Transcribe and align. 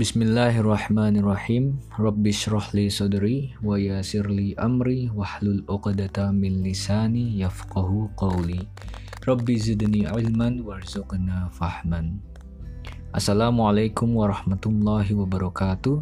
Bismillahirrahmanirrahim. 0.00 1.76
Rabbi 2.00 2.32
shrah 2.32 2.72
li 2.72 2.88
sadri 2.88 3.52
wa 3.60 3.76
yassir 3.76 4.24
li 4.32 4.56
amri 4.56 5.12
wahlul 5.12 5.60
'uqdata 5.68 6.32
min 6.32 6.64
lisani 6.64 7.36
yafqahu 7.36 8.08
qawli. 8.16 8.64
Rabbi 9.28 9.60
zidni 9.60 10.08
ilman 10.08 10.64
warzuqna 10.64 11.52
fahman. 11.52 12.16
Assalamualaikum 13.12 14.16
warahmatullahi 14.16 15.12
wabarakatuh. 15.12 16.00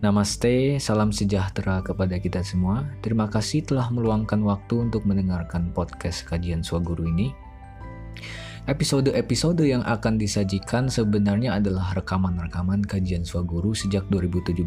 Namaste, 0.00 0.80
salam 0.80 1.12
sejahtera 1.12 1.84
kepada 1.84 2.16
kita 2.16 2.40
semua. 2.40 2.88
Terima 3.04 3.28
kasih 3.28 3.68
telah 3.68 3.92
meluangkan 3.92 4.40
waktu 4.48 4.88
untuk 4.88 5.04
mendengarkan 5.04 5.76
podcast 5.76 6.24
kajian 6.24 6.64
Swaguru 6.64 7.04
ini. 7.04 7.36
Episode-episode 8.70 9.66
yang 9.66 9.82
akan 9.82 10.14
disajikan 10.14 10.86
sebenarnya 10.86 11.58
adalah 11.58 11.90
rekaman-rekaman 11.90 12.86
kajian 12.86 13.26
Swaguru 13.26 13.74
sejak 13.74 14.06
2017. 14.14 14.62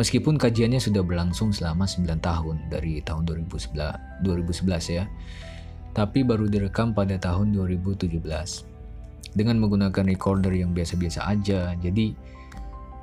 Meskipun 0.00 0.40
kajiannya 0.40 0.80
sudah 0.80 1.04
berlangsung 1.04 1.52
selama 1.52 1.84
9 1.84 2.16
tahun 2.16 2.72
dari 2.72 3.04
tahun 3.04 3.28
2011, 3.28 4.24
2011 4.24 4.96
ya. 4.96 5.04
Tapi 5.92 6.24
baru 6.24 6.48
direkam 6.48 6.96
pada 6.96 7.20
tahun 7.20 7.52
2017. 7.52 8.08
Dengan 9.36 9.56
menggunakan 9.60 10.08
recorder 10.08 10.56
yang 10.56 10.72
biasa-biasa 10.72 11.28
aja. 11.28 11.76
Jadi 11.76 12.16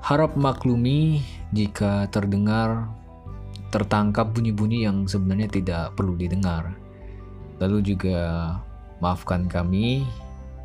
harap 0.01 0.33
maklumi 0.33 1.21
jika 1.53 2.09
terdengar 2.09 2.89
tertangkap 3.69 4.33
bunyi-bunyi 4.33 4.81
yang 4.81 5.05
sebenarnya 5.05 5.45
tidak 5.45 5.93
perlu 5.93 6.17
didengar. 6.17 6.73
Lalu 7.61 7.93
juga 7.93 8.17
Maafkan 8.99 9.45
kami 9.45 10.05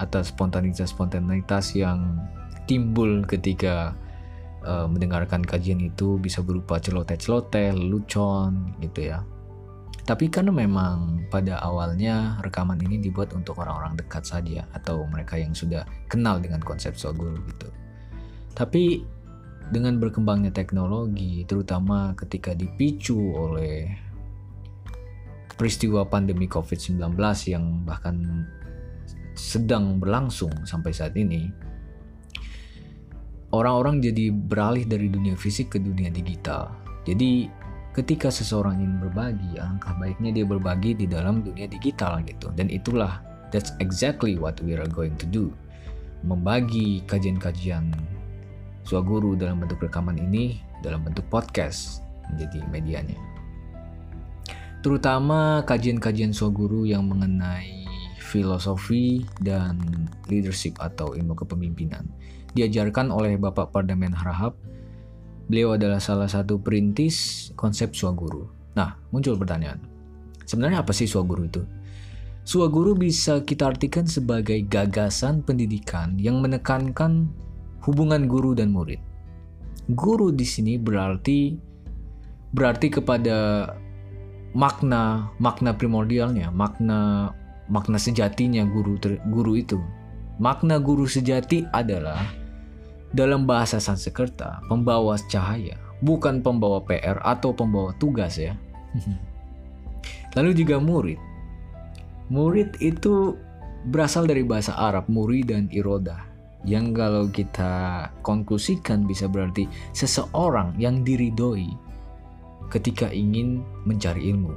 atas 0.01 0.33
spontanitas-spontanitas 0.33 1.77
yang 1.77 2.19
timbul 2.67 3.23
ketika 3.29 3.93
uh, 4.65 4.87
mendengarkan 4.89 5.43
kajian 5.43 5.83
itu 5.83 6.19
bisa 6.19 6.41
berupa 6.41 6.79
celoteh-celoteh, 6.79 7.75
lucon 7.77 8.75
gitu 8.83 9.13
ya. 9.13 9.23
Tapi 10.03 10.27
karena 10.35 10.51
memang 10.51 11.31
pada 11.31 11.63
awalnya 11.63 12.35
rekaman 12.43 12.81
ini 12.83 12.99
dibuat 12.99 13.31
untuk 13.39 13.63
orang-orang 13.63 13.95
dekat 13.95 14.27
saja 14.27 14.67
atau 14.75 15.07
mereka 15.07 15.39
yang 15.39 15.55
sudah 15.55 15.87
kenal 16.11 16.43
dengan 16.43 16.59
konsep 16.59 16.99
Sogul 16.99 17.39
gitu. 17.47 17.71
Tapi 18.59 19.07
dengan 19.71 20.03
berkembangnya 20.03 20.51
teknologi, 20.51 21.47
terutama 21.47 22.19
ketika 22.19 22.51
dipicu 22.53 23.17
oleh 23.17 23.95
peristiwa 25.57 26.05
pandemi 26.07 26.49
COVID-19 26.49 27.17
yang 27.49 27.85
bahkan 27.85 28.47
sedang 29.33 29.97
berlangsung 29.97 30.53
sampai 30.69 30.93
saat 30.93 31.17
ini, 31.17 31.49
orang-orang 33.53 34.01
jadi 34.05 34.33
beralih 34.33 34.85
dari 34.85 35.09
dunia 35.09 35.37
fisik 35.37 35.77
ke 35.77 35.79
dunia 35.81 36.13
digital. 36.13 36.73
Jadi 37.09 37.49
ketika 37.97 38.29
seseorang 38.29 38.81
ingin 38.81 38.97
berbagi, 39.09 39.51
alangkah 39.61 39.97
baiknya 39.97 40.31
dia 40.33 40.47
berbagi 40.47 40.97
di 40.97 41.07
dalam 41.09 41.45
dunia 41.45 41.69
digital 41.69 42.21
gitu. 42.25 42.53
Dan 42.53 42.69
itulah 42.73 43.21
that's 43.53 43.73
exactly 43.81 44.37
what 44.37 44.57
we 44.61 44.77
are 44.77 44.89
going 44.89 45.17
to 45.17 45.29
do. 45.29 45.53
Membagi 46.23 47.03
kajian-kajian 47.11 47.91
Suaguru 48.83 49.39
dalam 49.39 49.63
bentuk 49.63 49.79
rekaman 49.79 50.19
ini 50.19 50.59
dalam 50.83 51.07
bentuk 51.07 51.23
podcast 51.31 52.03
menjadi 52.35 52.67
medianya 52.67 53.32
terutama 54.83 55.63
kajian-kajian 55.63 56.35
Soguru 56.35 56.83
yang 56.83 57.07
mengenai 57.07 57.87
filosofi 58.19 59.23
dan 59.39 59.79
leadership 60.27 60.75
atau 60.83 61.15
ilmu 61.15 61.39
kepemimpinan. 61.39 62.09
Diajarkan 62.53 63.15
oleh 63.15 63.39
Bapak 63.39 63.71
Pardamen 63.71 64.13
Harahap, 64.13 64.59
beliau 65.47 65.79
adalah 65.79 66.03
salah 66.03 66.29
satu 66.29 66.59
perintis 66.59 67.49
konsep 67.55 67.95
Swaguru. 67.95 68.51
Nah, 68.75 68.99
muncul 69.15 69.39
pertanyaan, 69.39 69.81
sebenarnya 70.45 70.83
apa 70.83 70.91
sih 70.91 71.07
Swaguru 71.07 71.47
itu? 71.47 71.63
Swaguru 72.43 72.99
bisa 72.99 73.39
kita 73.47 73.71
artikan 73.71 74.03
sebagai 74.03 74.59
gagasan 74.67 75.47
pendidikan 75.47 76.19
yang 76.19 76.43
menekankan 76.43 77.31
hubungan 77.87 78.27
guru 78.27 78.59
dan 78.59 78.75
murid. 78.75 78.99
Guru 79.95 80.35
di 80.35 80.43
sini 80.43 80.75
berarti 80.75 81.55
berarti 82.53 82.87
kepada 82.93 83.71
makna 84.53 85.33
makna 85.41 85.73
primordialnya, 85.77 86.53
makna 86.53 87.33
makna 87.69 87.97
sejatinya 87.97 88.65
guru 88.69 89.01
guru 89.29 89.53
itu. 89.57 89.81
Makna 90.41 90.81
guru 90.81 91.05
sejati 91.05 91.69
adalah 91.71 92.25
dalam 93.13 93.45
bahasa 93.45 93.77
Sanskerta 93.77 94.65
pembawa 94.67 95.21
cahaya, 95.29 95.77
bukan 96.01 96.41
pembawa 96.41 96.81
PR 96.85 97.21
atau 97.21 97.53
pembawa 97.53 97.93
tugas 98.01 98.41
ya. 98.41 98.57
Lalu 100.37 100.65
juga 100.65 100.81
murid. 100.81 101.21
Murid 102.33 102.81
itu 102.81 103.37
berasal 103.93 104.25
dari 104.25 104.41
bahasa 104.41 104.73
Arab 104.73 105.11
muri 105.13 105.45
dan 105.45 105.69
iroda 105.69 106.33
yang 106.63 106.95
kalau 106.95 107.27
kita 107.27 108.07
konklusikan 108.23 109.03
bisa 109.03 109.27
berarti 109.27 109.67
seseorang 109.91 110.79
yang 110.79 111.03
diridoi 111.03 111.75
ketika 112.73 113.13
ingin 113.13 113.61
mencari 113.85 114.33
ilmu. 114.33 114.57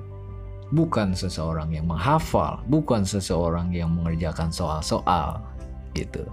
Bukan 0.72 1.14
seseorang 1.14 1.76
yang 1.76 1.86
menghafal, 1.92 2.64
bukan 2.72 3.06
seseorang 3.06 3.70
yang 3.76 3.94
mengerjakan 3.94 4.50
soal-soal 4.50 5.44
gitu. 5.94 6.26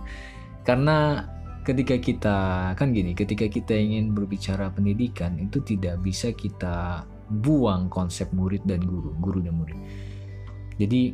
Karena 0.63 1.27
ketika 1.67 1.99
kita 1.99 2.39
kan 2.79 2.95
gini, 2.95 3.13
ketika 3.13 3.51
kita 3.51 3.75
ingin 3.75 4.15
berbicara 4.15 4.71
pendidikan 4.71 5.37
itu 5.37 5.61
tidak 5.61 6.01
bisa 6.01 6.31
kita 6.33 7.05
buang 7.43 7.91
konsep 7.91 8.31
murid 8.33 8.63
dan 8.65 8.81
guru, 8.83 9.13
guru 9.21 9.43
dan 9.43 9.55
murid. 9.59 9.79
Jadi 10.81 11.13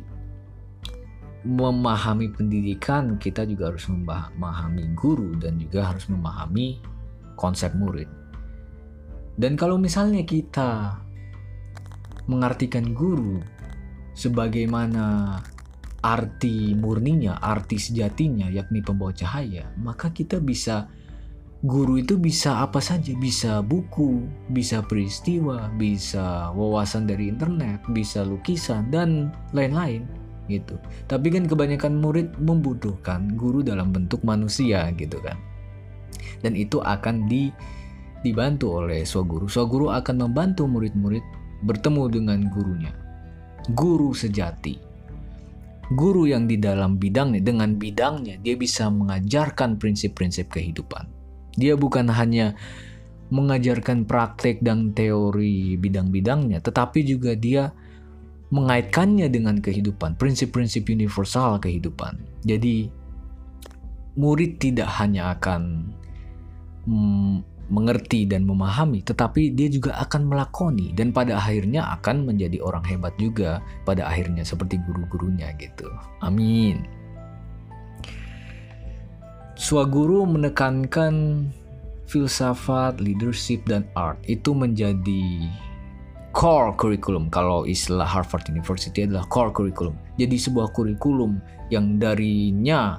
memahami 1.43 2.35
pendidikan 2.35 3.15
kita 3.15 3.47
juga 3.47 3.71
harus 3.71 3.87
memahami 3.87 4.91
guru 4.91 5.39
dan 5.39 5.55
juga 5.55 5.87
harus 5.91 6.07
memahami 6.11 6.83
konsep 7.39 7.71
murid. 7.75 8.18
Dan 9.39 9.55
kalau 9.55 9.79
misalnya 9.79 10.27
kita 10.27 10.99
mengartikan 12.27 12.91
guru 12.91 13.39
sebagaimana 14.11 15.39
arti 16.03 16.75
murninya, 16.75 17.39
arti 17.39 17.79
sejatinya 17.79 18.51
yakni 18.51 18.83
pembawa 18.83 19.15
cahaya, 19.15 19.71
maka 19.79 20.11
kita 20.11 20.43
bisa 20.43 20.91
guru 21.63 21.99
itu 21.99 22.19
bisa 22.19 22.63
apa 22.63 22.83
saja, 22.83 23.15
bisa 23.15 23.63
buku, 23.63 24.27
bisa 24.51 24.83
peristiwa, 24.83 25.71
bisa 25.75 26.51
wawasan 26.51 27.07
dari 27.07 27.31
internet, 27.31 27.83
bisa 27.95 28.27
lukisan 28.27 28.91
dan 28.91 29.31
lain-lain 29.55 30.03
gitu. 30.47 30.75
Tapi 31.07 31.31
kan 31.31 31.47
kebanyakan 31.47 31.95
murid 31.95 32.27
membutuhkan 32.43 33.39
guru 33.39 33.63
dalam 33.63 33.95
bentuk 33.95 34.19
manusia 34.27 34.87
gitu 34.99 35.19
kan. 35.23 35.35
Dan 36.39 36.55
itu 36.55 36.79
akan 36.79 37.27
di 37.27 37.51
dibantu 38.21 38.83
oleh 38.83 39.07
Swaguru. 39.07 39.47
Swaguru 39.47 39.91
akan 39.91 40.27
membantu 40.27 40.67
murid-murid 40.67 41.23
bertemu 41.63 42.03
dengan 42.11 42.39
gurunya. 42.51 42.93
Guru 43.75 44.15
sejati. 44.15 44.79
Guru 45.89 46.29
yang 46.29 46.45
di 46.45 46.61
dalam 46.61 47.01
bidangnya, 47.01 47.41
dengan 47.41 47.73
bidangnya, 47.73 48.37
dia 48.37 48.53
bisa 48.53 48.93
mengajarkan 48.93 49.81
prinsip-prinsip 49.81 50.53
kehidupan. 50.53 51.09
Dia 51.57 51.73
bukan 51.73 52.13
hanya 52.13 52.53
mengajarkan 53.33 54.05
praktek 54.05 54.61
dan 54.61 54.93
teori 54.93 55.77
bidang-bidangnya, 55.81 56.61
tetapi 56.61 57.01
juga 57.05 57.33
dia 57.33 57.73
mengaitkannya 58.49 59.29
dengan 59.29 59.61
kehidupan, 59.61 60.17
prinsip-prinsip 60.17 60.89
universal 60.89 61.57
kehidupan. 61.61 62.21
Jadi, 62.45 62.89
murid 64.17 64.57
tidak 64.61 64.89
hanya 64.97 65.37
akan 65.37 65.93
mm, 66.85 67.58
mengerti 67.69 68.25
dan 68.25 68.49
memahami, 68.49 69.05
tetapi 69.05 69.53
dia 69.53 69.69
juga 69.69 69.93
akan 70.01 70.25
melakoni 70.25 70.91
dan 70.97 71.13
pada 71.13 71.37
akhirnya 71.37 71.85
akan 72.01 72.25
menjadi 72.25 72.57
orang 72.65 72.81
hebat 72.85 73.13
juga 73.21 73.61
pada 73.85 74.09
akhirnya 74.09 74.41
seperti 74.41 74.81
guru-gurunya 74.89 75.53
gitu. 75.61 75.85
Amin. 76.25 76.83
Swaguru 79.53 80.25
menekankan 80.25 81.45
filsafat, 82.09 82.97
leadership 82.97 83.61
dan 83.69 83.85
art 83.93 84.17
itu 84.25 84.49
menjadi 84.55 85.45
core 86.33 86.73
curriculum 86.73 87.29
kalau 87.29 87.69
istilah 87.69 88.07
Harvard 88.07 88.49
University 88.49 89.05
adalah 89.05 89.29
core 89.29 89.53
curriculum. 89.53 89.93
Jadi 90.17 90.41
sebuah 90.41 90.73
kurikulum 90.73 91.37
yang 91.69 92.01
darinya 92.01 92.97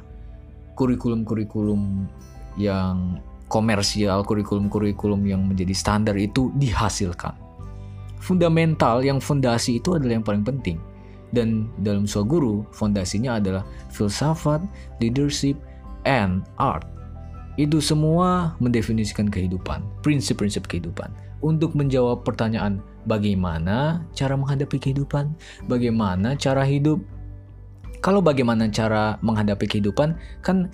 kurikulum-kurikulum 0.79 2.07
yang 2.57 3.19
komersial, 3.51 4.23
kurikulum-kurikulum 4.23 5.27
yang 5.27 5.43
menjadi 5.45 5.75
standar 5.75 6.15
itu 6.15 6.55
dihasilkan. 6.55 7.35
Fundamental 8.23 9.03
yang 9.03 9.19
fondasi 9.19 9.83
itu 9.83 9.99
adalah 9.99 10.23
yang 10.23 10.27
paling 10.27 10.47
penting. 10.47 10.79
Dan 11.35 11.71
dalam 11.83 12.07
guru, 12.07 12.63
fondasinya 12.71 13.43
adalah 13.43 13.67
filsafat, 13.91 14.63
leadership, 15.03 15.59
and 16.07 16.47
art 16.59 16.87
itu 17.61 17.77
semua 17.83 18.57
mendefinisikan 18.57 19.29
kehidupan, 19.29 19.85
prinsip-prinsip 20.01 20.65
kehidupan. 20.65 21.13
Untuk 21.45 21.77
menjawab 21.77 22.25
pertanyaan 22.25 22.81
bagaimana 23.05 24.05
cara 24.17 24.33
menghadapi 24.37 24.81
kehidupan, 24.81 25.37
bagaimana 25.69 26.37
cara 26.41 26.65
hidup. 26.65 27.05
Kalau 28.01 28.25
bagaimana 28.25 28.69
cara 28.73 29.21
menghadapi 29.21 29.69
kehidupan, 29.69 30.17
kan 30.41 30.73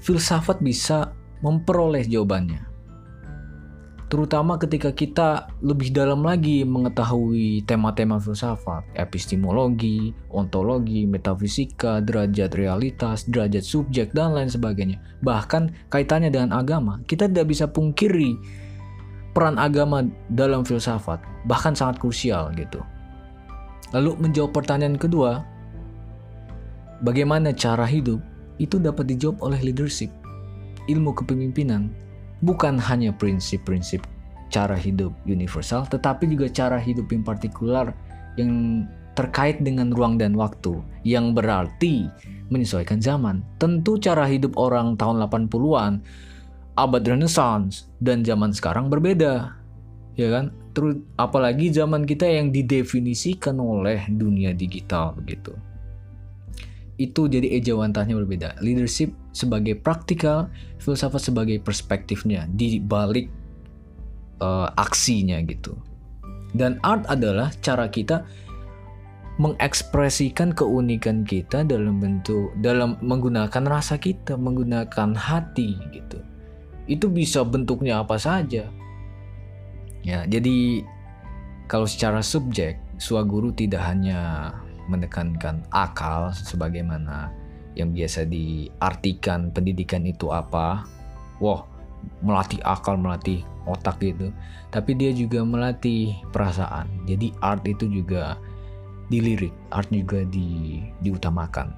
filsafat 0.00 0.64
bisa 0.64 1.12
memperoleh 1.44 2.08
jawabannya 2.08 2.74
terutama 4.14 4.54
ketika 4.62 4.94
kita 4.94 5.50
lebih 5.58 5.90
dalam 5.90 6.22
lagi 6.22 6.62
mengetahui 6.62 7.66
tema-tema 7.66 8.22
filsafat, 8.22 8.86
epistemologi, 8.94 10.14
ontologi, 10.30 11.02
metafisika, 11.02 11.98
derajat 11.98 12.54
realitas, 12.54 13.26
derajat 13.26 13.66
subjek, 13.66 14.14
dan 14.14 14.30
lain 14.30 14.46
sebagainya. 14.46 15.02
Bahkan 15.26 15.90
kaitannya 15.90 16.30
dengan 16.30 16.54
agama, 16.54 17.02
kita 17.10 17.26
tidak 17.26 17.50
bisa 17.50 17.66
pungkiri 17.66 18.38
peran 19.34 19.58
agama 19.58 20.06
dalam 20.30 20.62
filsafat, 20.62 21.18
bahkan 21.50 21.74
sangat 21.74 21.98
krusial 21.98 22.54
gitu. 22.54 22.78
Lalu 23.90 24.30
menjawab 24.30 24.54
pertanyaan 24.54 24.94
kedua, 24.94 25.42
bagaimana 27.02 27.50
cara 27.50 27.82
hidup 27.82 28.22
itu 28.62 28.78
dapat 28.78 29.10
dijawab 29.10 29.42
oleh 29.42 29.58
leadership, 29.58 30.14
ilmu 30.90 31.16
kepemimpinan, 31.16 31.92
bukan 32.44 32.76
hanya 32.76 33.10
prinsip-prinsip 33.14 34.04
cara 34.52 34.76
hidup 34.76 35.10
universal, 35.24 35.88
tetapi 35.88 36.28
juga 36.30 36.46
cara 36.52 36.78
hidup 36.78 37.10
yang 37.10 37.24
partikular 37.24 37.90
yang 38.38 38.84
terkait 39.14 39.62
dengan 39.62 39.94
ruang 39.94 40.18
dan 40.18 40.34
waktu, 40.34 40.82
yang 41.06 41.32
berarti 41.32 42.10
menyesuaikan 42.50 42.98
zaman. 42.98 43.46
Tentu 43.62 43.96
cara 43.98 44.26
hidup 44.26 44.58
orang 44.58 44.98
tahun 44.98 45.22
80-an, 45.22 46.02
abad 46.74 47.02
Renaissance, 47.06 47.86
dan 48.02 48.26
zaman 48.26 48.50
sekarang 48.50 48.90
berbeda. 48.90 49.54
Ya 50.18 50.28
kan? 50.30 50.50
Terus 50.74 50.98
apalagi 51.14 51.70
zaman 51.70 52.02
kita 52.02 52.26
yang 52.26 52.50
didefinisikan 52.50 53.58
oleh 53.62 54.02
dunia 54.10 54.50
digital 54.50 55.14
begitu 55.14 55.54
itu 56.96 57.26
jadi 57.26 57.58
ejawantahnya 57.58 58.14
berbeda. 58.14 58.48
Leadership 58.62 59.10
sebagai 59.34 59.74
praktikal, 59.74 60.46
filsafat 60.78 61.30
sebagai 61.30 61.58
perspektifnya 61.58 62.46
di 62.54 62.78
balik 62.78 63.26
uh, 64.38 64.70
aksinya 64.78 65.42
gitu. 65.42 65.74
Dan 66.54 66.78
art 66.86 67.02
adalah 67.10 67.50
cara 67.58 67.90
kita 67.90 68.22
mengekspresikan 69.42 70.54
keunikan 70.54 71.26
kita 71.26 71.66
dalam 71.66 71.98
bentuk 71.98 72.54
dalam 72.62 72.94
menggunakan 73.02 73.66
rasa 73.66 73.98
kita, 73.98 74.38
menggunakan 74.38 75.18
hati 75.18 75.74
gitu. 75.90 76.22
Itu 76.86 77.10
bisa 77.10 77.42
bentuknya 77.42 78.06
apa 78.06 78.14
saja. 78.14 78.70
Ya, 80.06 80.22
jadi 80.28 80.86
kalau 81.66 81.88
secara 81.88 82.22
subjek, 82.22 82.78
suaguru 83.02 83.50
tidak 83.50 83.82
hanya 83.82 84.52
menekankan 84.90 85.64
akal 85.72 86.30
sebagaimana 86.34 87.32
yang 87.74 87.90
biasa 87.90 88.26
diartikan 88.26 89.50
pendidikan 89.50 90.06
itu 90.06 90.30
apa. 90.30 90.86
Wah, 91.42 91.66
melatih 92.22 92.62
akal, 92.62 92.94
melatih 92.98 93.42
otak 93.66 93.98
gitu. 94.00 94.30
Tapi 94.70 94.94
dia 94.94 95.10
juga 95.10 95.42
melatih 95.42 96.14
perasaan. 96.30 96.86
Jadi 97.08 97.34
art 97.42 97.64
itu 97.66 97.90
juga 97.90 98.38
dilirik, 99.08 99.52
art 99.74 99.90
juga 99.90 100.22
di 100.24 100.80
diutamakan. 101.02 101.74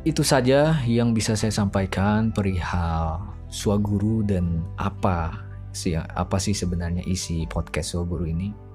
Itu 0.00 0.24
saja 0.24 0.80
yang 0.88 1.12
bisa 1.12 1.36
saya 1.36 1.52
sampaikan 1.52 2.32
perihal 2.32 3.20
Suaguru 3.50 4.22
dan 4.22 4.62
apa 4.78 5.34
sih 5.74 5.98
apa 5.98 6.38
sih 6.38 6.54
sebenarnya 6.54 7.02
isi 7.04 7.44
podcast 7.50 7.98
Suaguru 7.98 8.24
ini. 8.24 8.69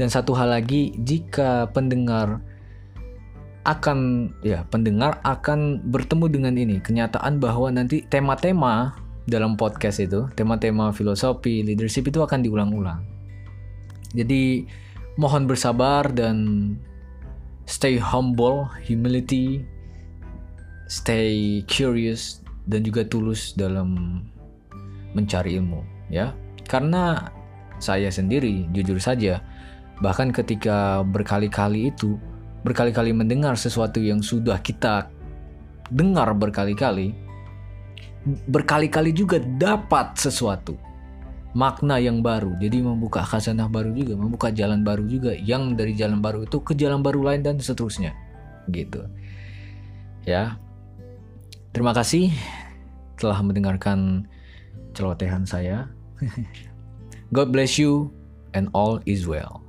Dan 0.00 0.08
satu 0.08 0.32
hal 0.36 0.52
lagi, 0.52 0.96
jika 1.00 1.68
pendengar 1.70 2.40
akan 3.62 4.30
ya 4.42 4.66
pendengar 4.74 5.22
akan 5.22 5.86
bertemu 5.86 6.26
dengan 6.26 6.54
ini 6.58 6.76
kenyataan 6.82 7.38
bahwa 7.38 7.70
nanti 7.70 8.02
tema-tema 8.10 8.98
dalam 9.30 9.54
podcast 9.54 10.02
itu 10.02 10.26
tema-tema 10.34 10.90
filosofi 10.90 11.62
leadership 11.62 12.10
itu 12.10 12.18
akan 12.18 12.42
diulang-ulang. 12.42 13.06
Jadi 14.18 14.66
mohon 15.14 15.46
bersabar 15.46 16.10
dan 16.10 16.74
stay 17.70 18.02
humble 18.02 18.66
humility 18.82 19.62
stay 20.90 21.62
curious 21.70 22.42
dan 22.66 22.82
juga 22.82 23.06
tulus 23.06 23.54
dalam 23.54 24.20
mencari 25.14 25.56
ilmu 25.56 25.80
ya. 26.10 26.34
Karena 26.66 27.30
saya 27.78 28.10
sendiri 28.10 28.66
jujur 28.74 28.98
saja 28.98 29.38
Bahkan 30.00 30.32
ketika 30.32 31.04
berkali-kali 31.04 31.92
itu, 31.92 32.16
berkali-kali 32.62 33.12
mendengar 33.12 33.58
sesuatu 33.58 33.98
yang 33.98 34.22
sudah 34.22 34.62
kita 34.62 35.10
dengar 35.92 36.32
berkali-kali, 36.32 37.12
berkali-kali 38.48 39.10
juga 39.12 39.42
dapat 39.42 40.16
sesuatu 40.16 40.78
makna 41.52 42.00
yang 42.00 42.24
baru. 42.24 42.56
Jadi 42.56 42.80
membuka 42.80 43.20
khazanah 43.20 43.68
baru 43.68 43.92
juga, 43.92 44.16
membuka 44.16 44.48
jalan 44.48 44.80
baru 44.80 45.04
juga 45.04 45.36
yang 45.36 45.76
dari 45.76 45.92
jalan 45.92 46.24
baru 46.24 46.48
itu 46.48 46.58
ke 46.64 46.72
jalan 46.72 47.04
baru 47.04 47.20
lain 47.20 47.44
dan 47.44 47.60
seterusnya. 47.60 48.16
Gitu. 48.72 49.04
Ya. 50.24 50.56
Terima 51.72 51.96
kasih 51.96 52.32
telah 53.16 53.40
mendengarkan 53.40 54.28
celotehan 54.92 55.44
saya. 55.48 55.88
God 57.36 57.48
bless 57.48 57.80
you 57.80 58.12
and 58.52 58.68
all 58.76 59.00
is 59.08 59.24
well. 59.24 59.61